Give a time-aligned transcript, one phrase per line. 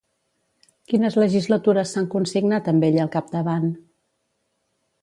[0.91, 3.71] Quines legislatures s'han consignat amb ella al capdavant?